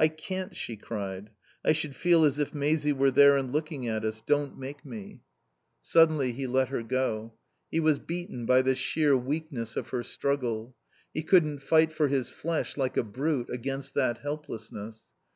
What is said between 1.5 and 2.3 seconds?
"I should feel